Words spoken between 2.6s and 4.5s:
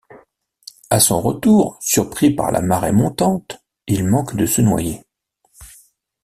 marée montante, il manque de